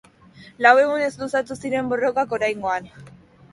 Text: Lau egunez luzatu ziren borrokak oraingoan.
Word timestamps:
Lau 0.65 0.71
egunez 0.83 1.09
luzatu 1.19 1.59
ziren 1.67 1.93
borrokak 1.93 2.35
oraingoan. 2.39 2.93